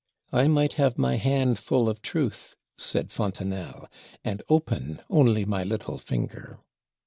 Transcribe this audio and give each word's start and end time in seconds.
"I 0.31 0.47
might 0.47 0.73
have 0.81 0.97
my 0.97 1.17
hand 1.17 1.59
full 1.59 1.87
of 1.87 2.01
truth," 2.01 2.55
said 2.75 3.11
Fontenelle, 3.11 3.87
"and 4.23 4.41
open 4.49 5.03
only 5.11 5.45
my 5.45 5.61
little 5.63 5.99
finger." 5.99 6.57